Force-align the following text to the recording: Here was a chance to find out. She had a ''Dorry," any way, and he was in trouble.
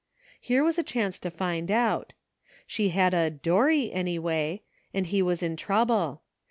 Here 0.39 0.63
was 0.63 0.79
a 0.79 0.83
chance 0.83 1.19
to 1.19 1.29
find 1.29 1.69
out. 1.69 2.13
She 2.65 2.89
had 2.89 3.13
a 3.13 3.29
''Dorry," 3.29 3.91
any 3.93 4.17
way, 4.17 4.63
and 4.95 5.05
he 5.05 5.21
was 5.21 5.43
in 5.43 5.55
trouble. 5.55 6.23